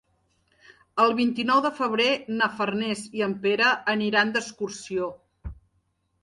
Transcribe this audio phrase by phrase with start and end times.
[1.03, 2.07] El vint-i-nou de febrer
[2.39, 5.13] na Farners i en Pere aniran d'excursió.